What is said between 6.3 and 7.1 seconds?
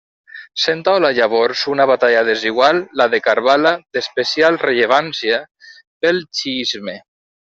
xiisme.